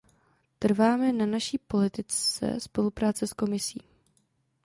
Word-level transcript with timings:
Trváme 0.59 1.13
na 1.13 1.25
naší 1.25 1.57
politice 1.57 2.59
spolupráce 2.59 3.27
s 3.27 3.33
Komisí. 3.33 3.83